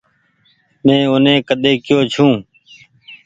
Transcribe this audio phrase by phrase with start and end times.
[0.83, 2.31] مين اوني ڪۮي ڪي يو ڇون۔